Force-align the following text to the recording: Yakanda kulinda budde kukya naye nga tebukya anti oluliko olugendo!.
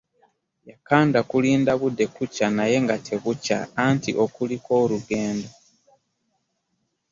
Yakanda 0.69 1.19
kulinda 1.29 1.71
budde 1.81 2.05
kukya 2.15 2.47
naye 2.57 2.77
nga 2.83 2.95
tebukya 3.05 3.57
anti 3.85 4.11
oluliko 4.23 4.71
olugendo!. 4.83 5.49